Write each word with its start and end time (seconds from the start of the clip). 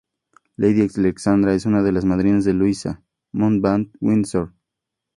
Lady 0.57 0.87
Alexandra 0.97 1.53
es 1.53 1.67
una 1.67 1.83
de 1.83 1.91
las 1.91 2.05
madrinas 2.05 2.43
de 2.43 2.53
Luisa 2.55 3.03
Mountbatten-Windsor. 3.33 4.51